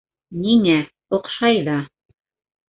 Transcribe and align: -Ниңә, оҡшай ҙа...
-Ниңә, 0.45 0.77
оҡшай 1.19 1.61
ҙа... 1.69 1.77